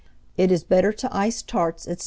It 0.35 0.51
is 0.51 0.63
better 0.63 0.91
to 0.93 1.15
ice 1.15 1.43
tarts, 1.43 1.83
&c. 1.83 1.95